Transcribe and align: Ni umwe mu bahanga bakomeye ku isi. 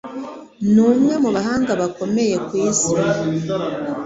Ni 0.71 0.81
umwe 0.89 1.13
mu 1.23 1.29
bahanga 1.35 1.71
bakomeye 1.81 2.35
ku 2.45 2.53
isi. 2.67 2.91